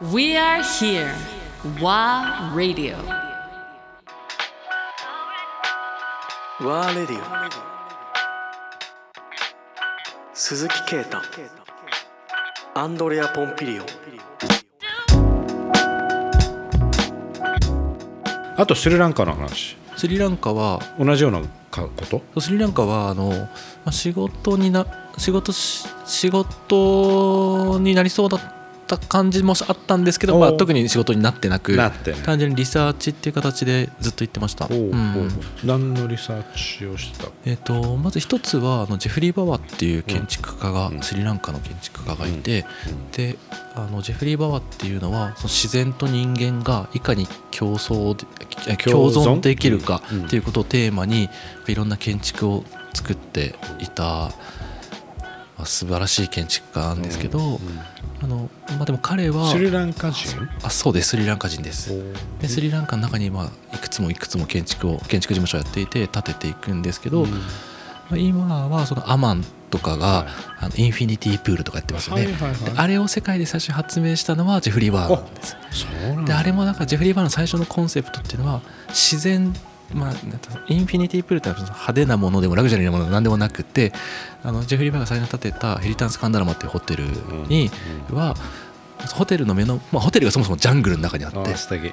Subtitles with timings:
[0.00, 1.12] We are here.
[1.78, 2.96] WA Radio.
[6.62, 7.22] ワーレディオ
[10.32, 11.18] 鈴木啓太。
[12.74, 13.82] アンドレア・ポンピリオ
[18.56, 19.76] あとスリランカの話。
[19.98, 22.40] スリランカは同じようなかこと？
[22.40, 23.48] スリランカはあのま
[23.86, 24.86] あ仕事にな
[25.18, 28.38] 仕事し仕事になりそうだ
[28.96, 31.76] った感じもあったんですけど、まあ、特に仕事になってなく
[32.24, 34.66] 単純にリサーチっていう形でずっと言ってました。
[34.66, 35.30] おうん。
[35.64, 37.28] 何のリサーチをした？
[37.44, 41.02] えー、とまず一つはあのジェフリー・バワーっていう建築家が、うん。
[41.02, 42.64] スリランカの建築家がいて、
[43.12, 43.36] で
[43.74, 48.14] あのジェフリー・バワーっていうのはその自然と人間がいかに競争
[48.84, 49.40] 共存？
[49.40, 50.24] できるかうん。
[50.26, 51.28] っていうことをテーマに
[51.66, 54.32] いろんな建築を作っていた、
[55.60, 57.60] まあ、素晴らしい建築家なんですけど、
[58.22, 60.48] あのまあ、でも彼はスリランカ人？
[60.62, 61.10] あそうです。
[61.10, 61.92] スリランカ人です。
[62.40, 67.36] でスリランカの中に、まあ、いくつもいくつも建築を建築事務所をやっていて建てていくんですけど、ま
[68.12, 70.26] あ今はそのアマンとかが、はい。
[70.62, 72.64] あのインフィニティプールとかやってますよね、はいはいはい。
[72.64, 75.56] であれを世界で最初発明したのはジェフリー・バーなんです
[76.26, 79.54] であれもなんかジェフリー・バーの最初のコンセプトっていうのは自然
[79.94, 80.12] まあ、
[80.68, 83.92] インフィニティプールって派手なものでもラグジュアリーなものでも何でもなくて
[84.42, 87.04] あのジェフリー・バーが最初に建てたヘリタンス・カンダラマっていうホテル
[87.48, 87.70] に
[88.10, 88.34] は、
[89.14, 91.38] ホテルの目の、まあ、ホテルがそもそもジャングルの中にあって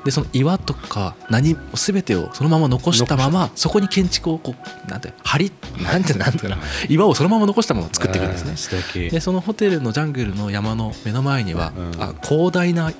[0.03, 4.55] でその岩とか何も全てをそのまま残したままそこに建築をこ
[4.87, 5.51] うなんて張り
[5.81, 6.57] なんてなんてな。
[6.89, 9.09] 岩をそのまま残したまま作っていくんですね。
[9.09, 12.01] でそのホテルのジャングルの山の目の前には、うん。
[12.01, 12.91] あ広大な、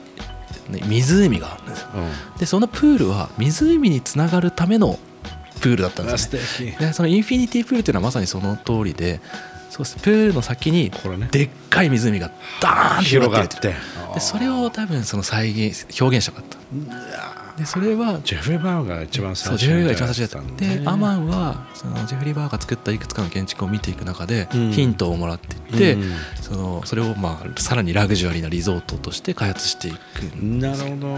[0.70, 1.88] ね、湖があるんですよ。
[1.96, 2.40] うん。
[2.40, 5.00] でそのプールは湖につながるための
[5.62, 6.78] プールだったんですよね。
[6.80, 9.20] でそのインフィニティプールっていうのはまさにその通りで
[9.70, 9.96] そうです。
[9.98, 10.92] プールの先に
[11.32, 13.76] でっかい湖がダーンって広がって
[14.14, 16.58] でそれを多分その再現表現したかった
[17.58, 20.82] でそれはジェフリー・バーが一番最初にジェフリーが一番最初だったで。
[20.86, 24.72] アマンはそのジェフリー・バーが作ったいくつかの建築を見ていく中でうん。
[24.72, 26.12] ヒントをもらっていって、うん。
[26.42, 31.18] そのそれをまあさらにラグジュアリーなリゾートとして開発していくんなるほど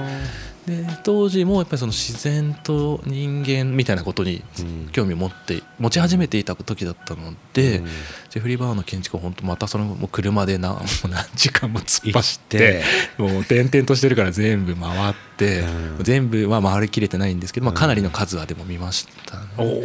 [0.67, 4.89] で当時もやっぱりその自然と人間みたいなことにうん。
[4.91, 7.85] 興味を持って持ち始めていた時だったので、うん。
[8.29, 12.83] ジェフリー・バーの建築を本当またそのもう車でなもう何時間も突っ走ってて。
[13.17, 16.03] もう転々としてるから全部回って、うん。
[16.03, 19.81] 全部は回りきれてないんですけど、まあ、かなりの数はでも見ましたね、おおい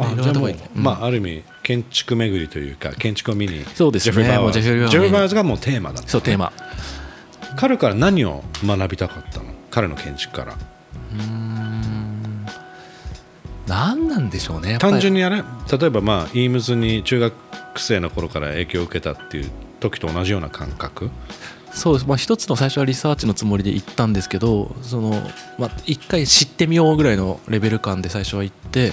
[0.00, 4.12] ろんなじゃあもうまあある意味建築巡りというか建築を見にそうですね。
[4.12, 6.52] ジェフリー・バーがもうテーマだったそうテーマ。
[7.56, 9.57] 彼から何を学びたかったの？
[9.70, 10.54] 彼の建築から。
[10.54, 11.78] うーん。
[13.68, 17.34] 何なんでしょうね単純にあれ例えばまあイームズに中学
[17.76, 21.10] 生の頃から影響を受けたっていう時と同じような感覚。
[21.70, 25.10] そうです、まあ、一つの最初はリサーチのつもりで行ったんですけどその、
[25.58, 28.92] まあ、一回知ってみようぐらいのレベル感で最初は行って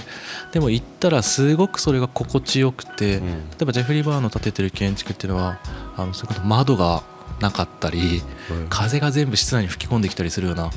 [0.52, 3.26] でも行ったらすごくそれが心地よくて、うん。
[3.26, 3.32] 例
[3.62, 5.58] えばジェフリー・バーの建ててる建築っていうのは
[5.96, 7.02] あのそれこそ窓が
[7.40, 10.70] なかったり、うん風が全部室内に吹き込んできたりするような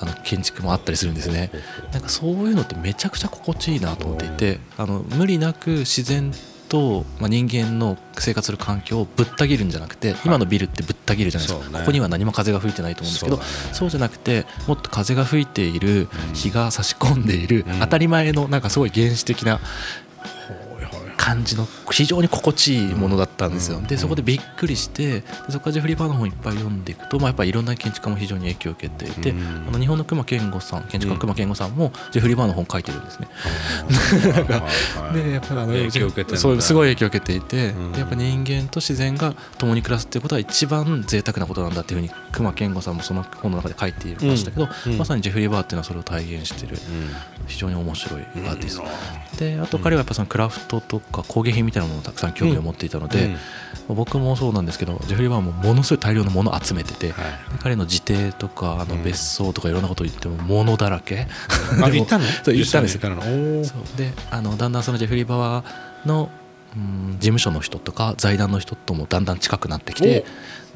[0.00, 1.50] あの建築もあったりするんですね。
[1.92, 6.32] なんかそういうのってめちゃくちゃ心地いいなと思っていてあの無理なく自然
[6.68, 11.78] と、まあ、人間の生活する環境をぶった切るんじゃなくて、今のビルってぶった切るじゃないですか、ね。
[11.78, 17.80] ここには何も風が吹いてないと思うんですけどそうだねじゃなくてもっと風が吹いている日が差し込んでいる、うん。
[17.80, 19.60] 当たり前のなんかすごい原始的な
[21.26, 23.84] 感じの非常に心地いいものだったんですよ、うん。
[23.84, 29.64] でそこでびっくりしてでそこからジェフリー・バーの本いっぱい読んでいくと、まあ、やっぱりいろんな建築家も非常に影響を受けていて、うん。
[29.66, 33.28] あの日本の熊健吾さん建築家の熊健吾さんもジェフリー・バーの本書いてるんですね、
[35.12, 44.98] でやっぱりあの影響を受けてそうすごい影響を受けていて、うんでやっぱ人間と自然が共に暮らすっていうことは一番贅沢なことなんだっていうふうに熊健吾さんもその本の中で書いていましたけど、うんうん。
[44.98, 46.76] まさにジェフリー・バーっていうのはそれを体現している
[47.46, 48.84] 非常に面白いアーティスト、
[49.38, 53.34] であと彼はやっぱそのクラフトとか工芸品みたいなものをたくさん興味を持っていたので、
[53.88, 57.14] 僕もそうなんですけどジェフリー・バーもものすごい大量のものを集めてて、
[57.62, 61.26] 彼の自邸とかあのうん別荘とかいろんなことを言っても物だらけ、
[61.82, 62.24] あでも行ったの？
[62.24, 62.98] そう行ったんです
[63.96, 66.30] であのだんだんそのジェフリー・バーの、
[66.76, 70.24] うん、事務所の人とか財団の人ともだんだん近くなってきて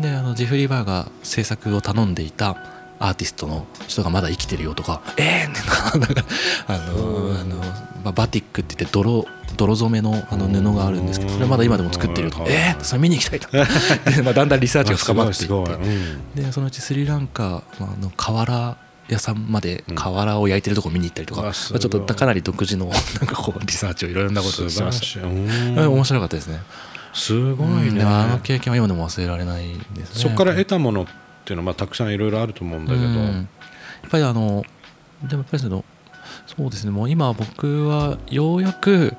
[0.00, 2.56] であのジェフリー・バーが制作を頼んでいた
[2.98, 6.24] アーティストの人がまだ生きてるよとか「えー!」なんか
[6.66, 7.56] あのあの、
[8.04, 9.26] まあ、バティックって言って泥
[9.56, 12.38] 泥染めのあの布があるんですけどそれまだ今でも作ってるよと。
[12.38, 13.48] か「うんえー!」それ見に行きたいと。
[13.52, 16.40] で、まあ、だんだんリサーチが深まっていって。
[16.42, 17.62] でそのうちスリランカ
[18.00, 18.76] の瓦
[19.14, 22.94] 屋さんまでうん瓦を焼いてるとこ見に行ったりとか、ちょっとかなり独自の なん
[23.26, 25.26] かこうリサーチをいろいろなことをしてました。
[25.26, 26.60] 面白かったですね。
[27.12, 27.88] すごいね。
[27.88, 30.22] うんあの経験は今でも忘れられないですね。
[30.22, 31.06] そこから得たものっ
[31.40, 33.14] っていうのは、まあ、たくさんいろいろあると思うんだけど、うん。
[33.16, 33.42] や
[34.06, 34.64] っぱりあの
[35.22, 35.84] でもやっぱりその
[36.46, 36.90] そうですね。
[36.92, 39.16] もう今僕はようやく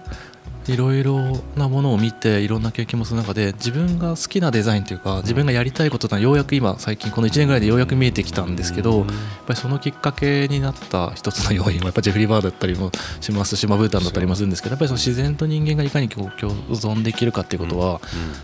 [0.67, 9.07] いろいろなものを見ていろんな経験もする中で自分が好きなデザインというか自分がやりたいことがようやく今最近この1年ぐらいでようやく見えてきたんですけどやっ
[9.47, 12.91] ぱりそのきっかけになった一つの要因はやっぱジェフリー・バーだったりも
[13.21, 17.99] しますしまあブータンだったりもするんですけどやっぱりその自然と人間がいかに共共存できるかっていうことは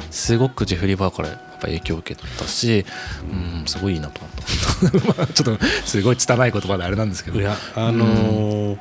[0.10, 2.86] すごくジェフリー・バーからやっぱ影響を受けたし、
[3.32, 5.18] うん、すごいいいなと思った。
[5.18, 7.40] まあちょっとすごい拙い言葉であれなんですけど。
[7.40, 8.78] いやあのー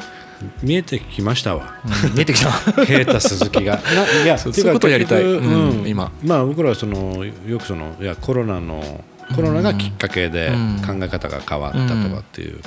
[0.62, 1.74] 見えてきましたわ。
[1.84, 2.50] うん見えてきた。
[2.84, 3.76] 平太鈴木が。
[3.76, 5.22] ないやそういうことをやりたい。
[5.22, 5.88] うん。
[5.88, 6.12] 今。
[6.24, 9.04] まあ僕らはそのよくそのいやコロナの
[9.34, 10.82] コロナがきっかけでうん。
[10.86, 12.60] 考え方が変わったとかっていう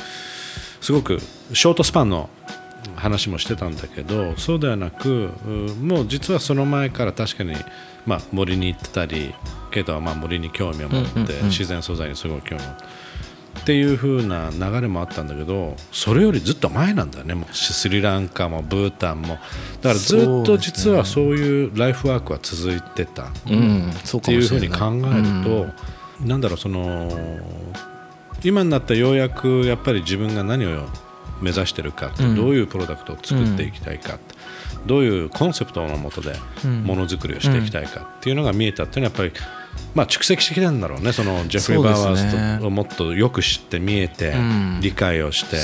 [0.82, 1.20] すごく
[1.54, 2.30] ショートスパンの
[2.96, 7.56] 話もしてたんだけどそうではなくうんもう実はその前から確かに
[8.06, 9.34] まあ森に行ってたり
[9.72, 12.84] ケイトはまあ森に興味を持って自然素材にすごい興味を持って
[13.70, 17.36] っていう風な流れもあったんだけどそれよりずっと前なんだよね。
[17.36, 19.28] もうスリランカもブータンも。
[19.28, 19.40] だか
[19.90, 23.26] らずっと実はそういうライフワークは続いてた。
[23.26, 24.70] っていうふうもしれない。
[24.70, 27.12] に考えると、なんだろうその
[28.44, 30.88] 今になったらようやくやっぱり自分が何を
[31.40, 32.36] 目指してるかって、うん。
[32.36, 34.18] どういうプロダクトを作っていきたいか、
[34.88, 36.34] どういうコンセプトのもとで
[36.66, 36.84] うん。
[36.86, 39.46] ものづくりをしていきたいかっていうのが見えたっていうのはやっぱり、
[39.96, 41.12] まあ、蓄積してきたんだろうね。
[41.14, 44.80] そのジェフリー・バーワーズをもっとよく知って見えて、うん。
[44.82, 45.58] 理解をして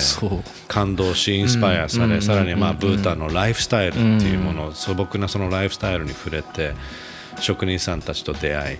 [0.68, 6.74] 感動しインスパイアされ、うんさらにまあうんブータンのライフスタイルっていうもの、素朴なそのライフスタイルに触れて
[7.40, 8.80] 職人さんたちと出会いっ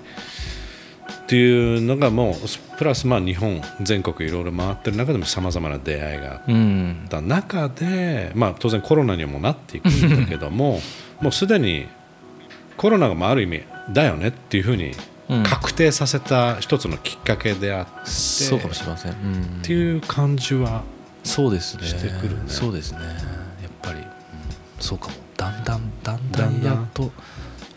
[1.28, 7.06] ていうのがもうプラスまあ日本全国いろいろ回ってる中でもさまざまな出会いがあっうん。
[7.10, 10.82] た中で、まあ、当然コロナにもなっていくんだけども
[11.22, 11.88] もうすでに
[12.78, 14.96] コロナがまあある意味だよねっていうふうにうん
[15.44, 19.60] 確定させた一つのきっかけであって、そうかもしれません、うん。
[19.62, 20.84] っていう感じは
[21.24, 21.84] そうですね。
[21.88, 22.44] してくるね。
[22.48, 23.00] そうですね。
[23.00, 23.06] や
[23.68, 24.06] っぱり、うん。
[24.80, 25.14] そうかも。
[25.38, 27.12] だんだんだんだだんやっと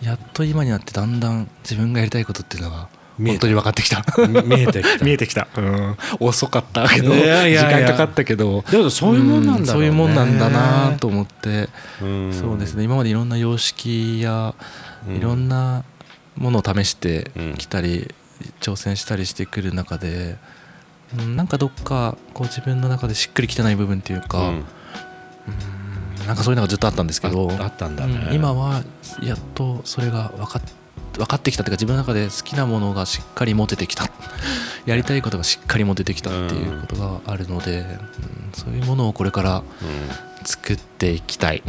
[0.02, 4.04] やっと今になってだんだん自分がやりたいことっていうのが見え本当に分かってきた。
[4.28, 4.98] み見えてきた。
[5.04, 7.60] 見えてきた、うん、遅かったけどいやいやいや。
[7.62, 8.64] 時間かかったけど。
[8.70, 9.66] でもそういうもんなんだろうね。
[9.66, 11.68] そういうもんなんだなと思って、
[12.00, 12.32] うん。
[12.32, 12.84] そうですね。
[12.84, 14.54] 今までいろんな様式や
[15.08, 15.16] うん。
[15.16, 15.82] いろんな
[16.38, 18.14] ものを試してうんきたり、
[18.60, 20.36] 挑戦したりしてくる中で、
[21.18, 24.46] うん、なんかどっかこう自分の中でしっくりきてない部分っていうか、うん。
[24.46, 24.64] うん
[26.26, 28.26] なんかそういうのがずっとあったんですけどああったんだね。
[28.28, 28.82] うん今は
[29.22, 30.62] やっとそれが分かっ
[31.16, 34.10] 分かってきたというか自分の中で好きなものがしっかり持ててきた。
[34.84, 37.88] やりたいことがしっかり持ててきたっていうことがあるので、うん
[38.52, 39.62] そういうものをこれから
[40.48, 41.62] 作っていきたい、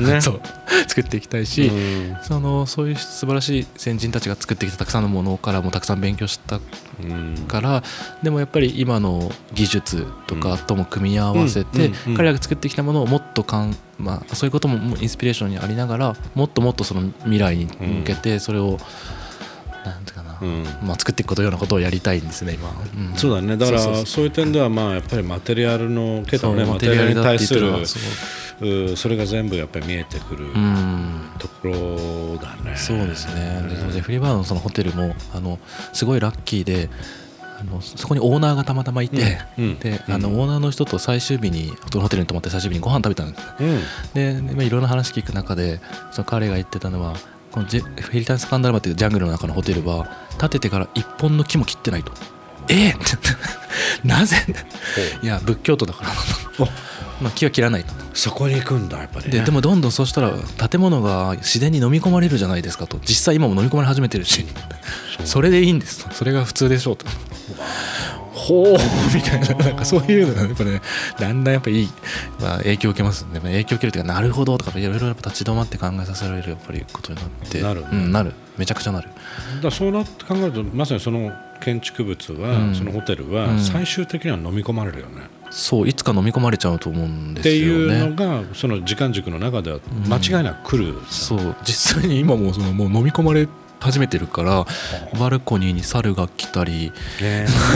[0.00, 0.20] ね。
[0.20, 0.40] そう。
[0.86, 2.16] 作っていきたいし、うん。
[2.22, 6.60] そのそういう素晴らしい先人たちが作ってきたたくさんのものからもたくさん勉強した
[7.02, 7.46] うん。
[7.48, 7.82] から
[8.22, 12.14] でもやっぱり今の技術とかとも組み合わせて、うんうんうん。
[12.18, 18.78] 彼らが作ってきたものをもっとかん、まあ、そういうこともインスピレーションにありながらもっともっとその未来に向けてそれを、
[19.84, 20.64] なんていうかな、うん。
[20.82, 23.16] まあ、作っていくことようなことをやりたいんですね今、うん。
[23.16, 23.56] そうだね。
[23.56, 27.86] だからそういう点ではまあやっぱりマテリアルのケタのねマテリアルに対する
[28.96, 31.30] それが全部やっぱり見えてくるうん。
[31.38, 32.76] ところだね。
[32.76, 33.62] そうですね。
[33.92, 35.58] ジェフリー・バーのそのホテルもあの
[35.92, 36.90] すごいラッキーで
[37.60, 39.64] あのそこにオーナーがたまたまいて、うん。
[39.64, 39.78] うん。
[39.78, 40.40] であのうん。
[40.40, 43.80] オーナーの人と最終日にホテルに泊まって最終日にご飯食べたんですうん。
[44.14, 45.80] ででまあいろんな話聞く中で
[46.10, 47.14] その彼が言ってたのは
[47.50, 52.12] このジェフェリタンスカンダルマっていうジャングルの中のホテルは建ててから一本の木も切ってないと。
[52.68, 52.98] ええって。
[54.04, 54.36] なぜ？
[55.22, 56.10] いや仏教徒だから。
[57.20, 57.92] まあ木は切らないと。
[58.14, 59.38] そこに行くんだやっぱりね。
[59.38, 60.32] ででもどんどんそうしたら
[60.68, 62.98] 建物が自然に飲み込まれるじゃないですかと。
[63.04, 64.46] 実際今も飲み込まれ始めてるし。
[65.24, 66.14] それでいいんですと。
[66.14, 67.06] それが普通でしょうと
[68.48, 68.72] ほう
[69.14, 70.80] みたいななんかそういうのがやっぱね
[71.18, 71.88] だんだんやっぱいい、
[72.40, 77.60] まあ、影響を受けますね影響を受けるというかなるほどとかいろいろやっぱ立ち止まって考えさせられるやっぱりことになって。
[77.60, 77.82] なる。
[77.82, 78.32] ねうん、なる。
[78.56, 79.08] めちゃくちゃなる。
[79.62, 82.74] だそうなって考えるとまさにその建築物は、うん。
[82.74, 83.60] そのホテルはうん。
[83.60, 93.48] 最終的には飲み込まれるよね、そういつか飲み込まれちゃうと思うんですっていうよねのがその時間軸の中では間違いなく来る、そう実際に今もそのもう飲み込まれ
[93.80, 94.66] 始めてるから
[95.18, 96.92] バルコニーに猿が来たり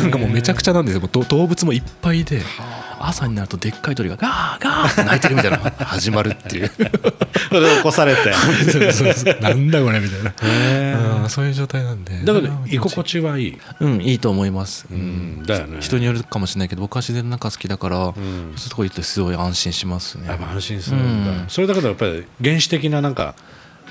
[0.03, 1.09] なんかもうめちゃくちゃなんですよ。
[1.29, 2.43] 動物もいっぱいで
[2.99, 5.59] 朝になるとでっかい鳥がガーガーって鳴いてるみたいな。
[5.59, 6.71] 始まるっていう。
[7.49, 8.31] それで起こされて。
[9.41, 12.25] なんだこれみたいな、そういう状態なんで。
[12.25, 15.79] だけど居心地はいい、うんいいと思います、ううんん、だよね。
[15.81, 18.01] 人によるかもしれないけど僕は自然の中好きだから、ん。
[18.01, 20.29] そういうとこ行ってすごい安心しますね。
[20.29, 21.45] やっぱ安心するんだ、うん。
[21.49, 23.35] それだけどやっぱり原始的ななんか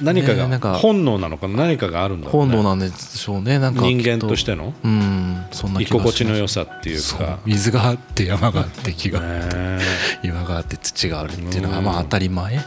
[0.02, 1.58] 何かがねなんか本能なのかな？
[1.58, 2.32] 何かがあるんだね。
[2.32, 3.60] 本能なんでしょうね。
[3.60, 4.74] なんか人間としての？
[4.84, 7.40] うんそんな居心地の良さっていうか。
[7.46, 9.80] 水があって山があって木があってね
[10.24, 11.76] 岩があって土があるっていうのうん。
[11.76, 12.56] がまあ当たり前。
[12.56, 12.66] はいは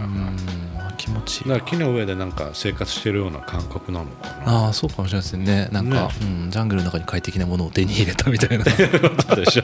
[0.00, 0.36] い、うん
[0.96, 4.66] 気持ちいいだから木の上でなんか生活してるような感覚なのかな。
[4.66, 5.68] ああそうかもしれないですね。
[5.72, 6.08] なんか、ね。
[6.22, 8.64] うん、ジャングルの中に快適なものを手に入れたみたいな。
[8.70, 9.62] そうでしょ。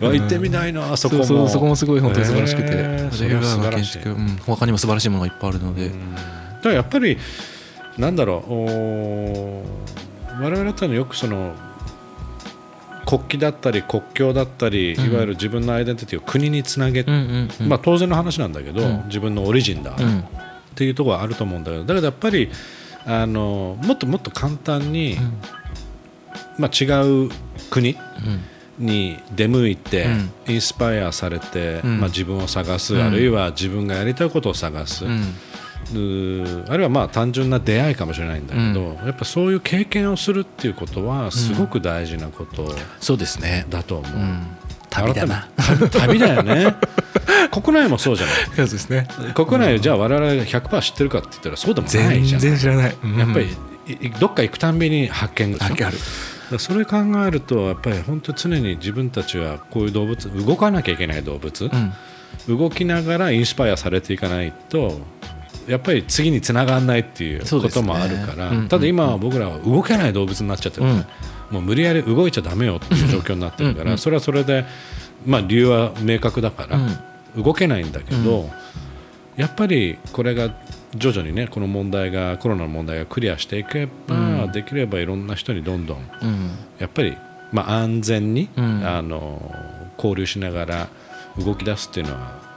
[0.00, 1.24] 行ってみないなそこも。
[1.24, 7.18] そうそこもすごい本当に素晴らしくて、へー建築、うん、他にも素晴らしいものがいっぱいあるので、だからやっぱり
[7.98, 11.52] なんだろうおー我々だったらよくその
[13.10, 15.12] 国旗だったり国境だったり、うん。
[15.12, 17.68] いわゆる自分のアイデンティティを国につなげ、うんうんうん。
[17.68, 19.02] まあ、当然の話なんだけど、うん。
[19.06, 20.24] 自分のオリジンだ、っうん。
[20.76, 22.48] ていうところはあると思うんだけどだけどやっぱり
[23.04, 25.16] あのもっともっと簡単に、
[26.56, 26.86] まあ、違
[27.26, 27.30] う
[27.70, 27.96] 国
[28.78, 30.06] に出向いて、
[30.48, 32.00] インスパイアされて、うん。
[32.00, 35.04] まあ、自分を探す、うんあるいは自分がやりたいことを探す、
[35.88, 44.46] あるいはまあ単純な出会いかもしれないんだけど、やっぱそういう経験をするっていうことはすごく大事なことそうですね、だと思う、うん、
[44.88, 45.48] 旅だな。
[45.90, 46.74] 旅だよね。
[47.50, 48.36] 国内もそうじゃない？
[48.56, 49.08] そうですね。
[49.34, 52.40] 国内じゃあ我々が100%知ってるかって言ったらそうでもない全じゃん。
[52.40, 53.46] 然知らない、やっぱり
[53.88, 56.58] いどっか行くたんびに発見がある。
[56.58, 56.96] それ考
[57.26, 61.92] えるとやっぱり本当に常に自分たちはこういう動物動かなきゃいけない動物、うん。
[62.58, 65.00] 動きながらインスパイアされていかないと
[65.70, 71.06] やっぱり次につながらないっていうこともあるから、うんただ今は僕らは動けない動物になっちゃってる、うん。
[71.50, 74.64] もう無理やり動いちゃだめよっていう状況になってるからうんそれはそれで、
[75.24, 76.78] まあ、理由は明確だから、
[77.40, 78.50] 動けないんだけど、
[79.36, 80.52] やっぱりこれが
[80.96, 84.52] 徐々にねこの問題がコロナの問題がクリアしていけば、うん。
[84.52, 86.50] できればいろんな人にどんどんうん。
[86.80, 87.16] やっぱり、
[87.52, 88.84] まあ、安全に、うん。
[88.84, 89.54] あの
[89.96, 90.88] 交流しながら
[91.38, 92.49] 動き出すっていうのは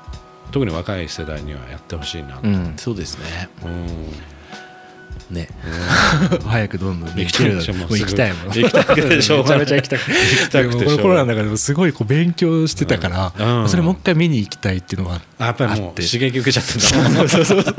[0.54, 3.50] 特に若い世代にはやってほしいな、うん、うん、そうですね。
[3.66, 5.36] うん。
[5.36, 5.50] ね、
[6.46, 7.48] 早くどんどん行きたい。
[7.48, 8.54] ももうう行きたいもん。
[8.54, 9.60] 行きたくてしょうがない。
[9.62, 13.62] めちゃめちゃ行きたくて行きたくてコロナの中でもすごいこう勉強してたから、うん。
[13.64, 13.70] うん。
[13.70, 17.10] それもう一回見に行きたいっていうのがあやっぱりもう刺激受けちゃってんだ。
[17.10, 17.76] もんそうそうそう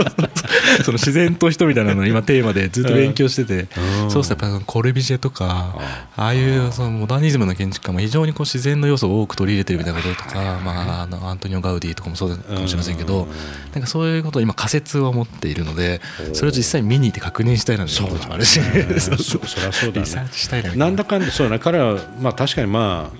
[0.85, 3.69] その自然と人みたいなのを今テーマでずっと勉強してて、
[4.03, 4.11] うん。
[4.11, 5.75] そうするとやっぱコルビジェとか
[6.17, 13.29] ああいうそのモダニズムの建築家も非常にこう自然の要素を多く取り入れてるみたいなこととか、まあ、あのアントニオ・ガウディとかもそうかもしれませんけど、
[13.73, 16.01] なんかそういうことを今仮説を持っているので
[16.33, 18.61] それを実際見に行って確認したいなっていう気持ちもあるし、
[18.99, 19.47] そうそう。
[19.47, 21.59] そそりゃそうだリサーねチしたいなななんだかんだそうね。
[21.59, 23.11] 彼はまあ確かにま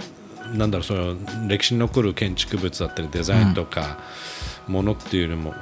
[0.53, 1.17] あなんだろうその
[1.49, 3.99] 歴史に残る建築物だったりデザインとか
[4.69, 5.55] ものっていうよりも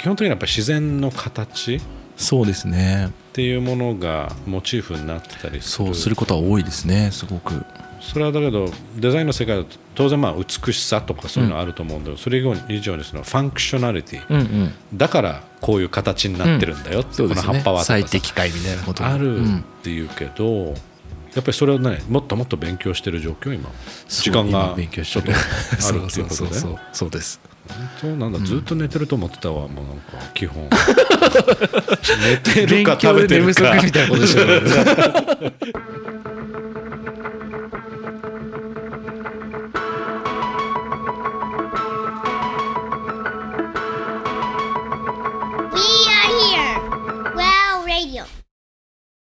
[0.00, 1.76] 基本的にはやっぱり自然の形？
[1.76, 1.80] っ
[2.16, 3.12] そうですね。
[3.34, 5.86] ていうものがモチーフになってたりする。
[5.86, 7.66] そうすることは多いですねすごく。
[8.00, 14.74] それはだけどデザインの世界だと当然まあ美しさとかそういうのはあると思うんだけど、それ以上にその functionality、うんうん。
[14.94, 20.74] だからこういう形になってるんだよって、この葉っぱは最適解みたいなことあるうんっていうけど、
[21.34, 23.70] やっぱりそれをねもっともっと勉強してる状況今。
[24.08, 25.34] 時間が今勉強してる。
[25.34, 26.54] ちょっとあるっていうことで。
[26.92, 27.40] そうです。
[27.68, 30.68] 本当なんだずっと寝てると思ってたわもうなんか基本。
[32.24, 33.80] 寝てるか食べてるか。
[33.82, 34.40] みたいなことでしょ